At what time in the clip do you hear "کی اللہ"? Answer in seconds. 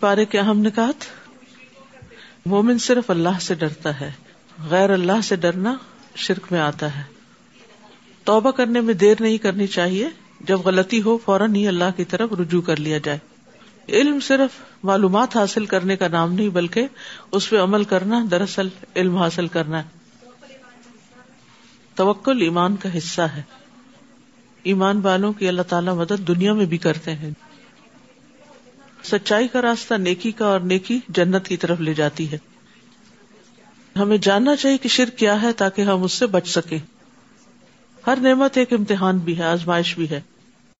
25.32-25.62